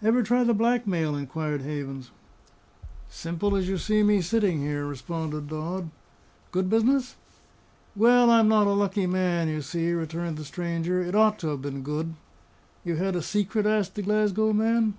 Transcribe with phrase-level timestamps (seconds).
[0.00, 2.12] "Ever try the blackmail?" inquired Havens.
[3.08, 5.90] "Simple as you see me sitting here!" responded Dodd.
[6.52, 7.16] "Good business?"
[7.96, 11.02] "Well, I'm not a lucky man, you see," returned the stranger.
[11.02, 12.14] "It ought to have been good."
[12.84, 14.94] "You had a secret?" asked the Glasgow man.